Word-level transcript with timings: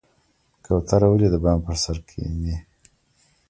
کوتره 0.65 1.07
ولې 1.09 1.27
د 1.33 1.35
بام 1.43 1.59
پر 1.65 1.75
سر 1.83 1.97
کیني؟ 2.07 2.55